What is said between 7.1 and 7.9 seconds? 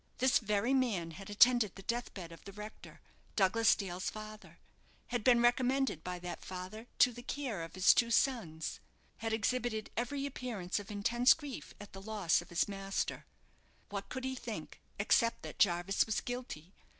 the care of